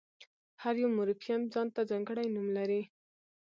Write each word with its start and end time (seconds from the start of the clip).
هر 0.61 0.75
یو 0.81 0.89
مورفیم 0.97 1.41
ځان 1.53 1.67
ته 1.75 1.81
ځانګړی 1.89 2.27
نوم 2.35 2.47
لري. 2.57 2.81